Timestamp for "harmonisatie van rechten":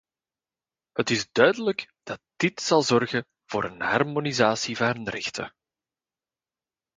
3.81-5.53